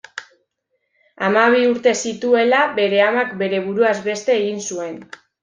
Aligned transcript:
Hamabi 1.27 1.67
urte 1.73 1.93
zituela, 2.07 2.63
bere 2.81 3.03
amak 3.09 3.37
bere 3.43 3.61
buruaz 3.69 3.95
beste 4.09 4.37
egin 4.41 4.67
zuen. 4.73 4.99